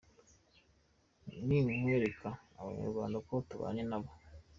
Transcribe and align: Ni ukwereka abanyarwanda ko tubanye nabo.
Ni 1.45 1.57
ukwereka 1.73 2.29
abanyarwanda 2.59 3.17
ko 3.27 3.35
tubanye 3.49 3.83
nabo. 3.89 4.09